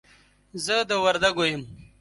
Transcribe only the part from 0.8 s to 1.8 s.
د وردګو يم.